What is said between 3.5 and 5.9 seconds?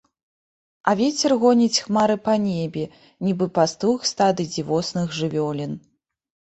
пастух стады дзівосных жывёлін.